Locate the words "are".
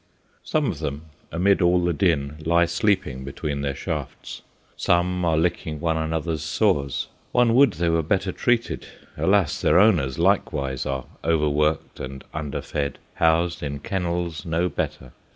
5.23-5.37, 10.87-11.05